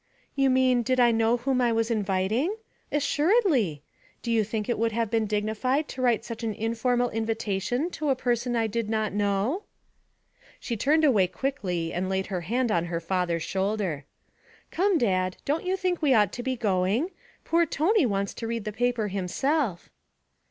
[0.33, 2.55] 'You mean, did I know whom I was inviting?
[2.91, 3.83] Assuredly!
[4.23, 8.09] Do you think it would have been dignified to write such an informal invitation to
[8.09, 9.61] a person I did not know?'
[10.59, 14.05] She turned away quickly and laid her hand on her father's shoulder.
[14.71, 17.11] 'Come, Dad, don't you think we ought to be going?
[17.45, 19.91] Poor Tony wants to read the paper himself.'